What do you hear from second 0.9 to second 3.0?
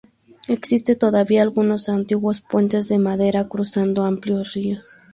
todavía algunos antiguos puentes de